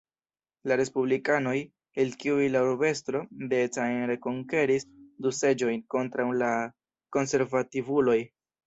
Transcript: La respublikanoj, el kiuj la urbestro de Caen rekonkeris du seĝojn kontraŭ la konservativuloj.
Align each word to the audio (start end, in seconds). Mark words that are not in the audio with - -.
La 0.69 0.77
respublikanoj, 0.79 1.53
el 2.05 2.15
kiuj 2.23 2.47
la 2.55 2.63
urbestro 2.69 3.23
de 3.53 3.61
Caen 3.77 4.03
rekonkeris 4.15 4.89
du 5.27 5.37
seĝojn 5.45 5.89
kontraŭ 5.97 6.31
la 6.45 6.53
konservativuloj. 7.19 8.23